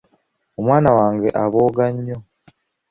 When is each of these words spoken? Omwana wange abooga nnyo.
Omwana 0.59 0.89
wange 0.97 1.29
abooga 1.43 1.85
nnyo. 1.93 2.17